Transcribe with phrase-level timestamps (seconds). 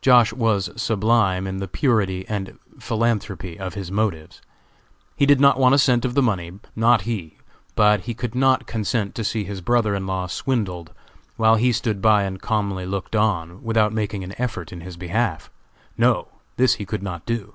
[0.00, 0.32] Josh.
[0.32, 4.40] was sublime in the purity and philanthropy of his motives.
[5.14, 7.36] He did not want a cent of the money; not he!
[7.74, 10.94] but he could not consent to see his brother in law swindled
[11.36, 15.50] while he stood by and calmly looked on, without making an effort in his behalf.
[15.98, 16.28] No!
[16.56, 17.54] this he could not do.